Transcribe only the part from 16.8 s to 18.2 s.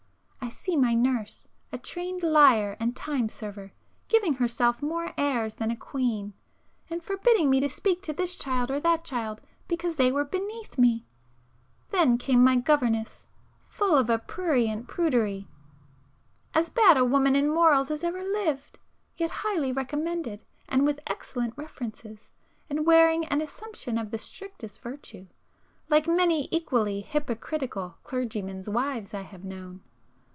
a woman in morals as